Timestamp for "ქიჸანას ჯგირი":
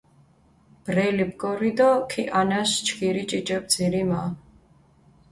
2.11-3.23